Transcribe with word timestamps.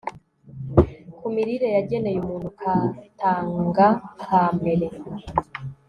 ku 1.19 1.25
mirire 1.33 1.67
yageneye 1.75 2.17
umuntu 2.23 2.49
katanga 2.61 3.85
ka 4.25 4.43
mbere 4.57 4.87